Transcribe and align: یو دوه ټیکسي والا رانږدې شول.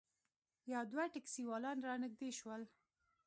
یو 0.73 0.83
دوه 0.91 1.03
ټیکسي 1.13 1.43
والا 1.49 1.71
رانږدې 1.87 2.29
شول. 2.39 2.61